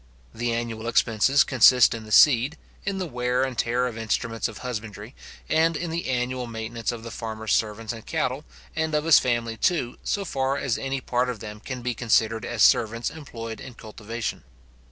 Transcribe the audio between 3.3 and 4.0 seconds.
and tear of